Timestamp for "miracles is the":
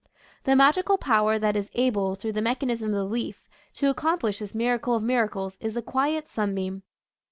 5.03-5.83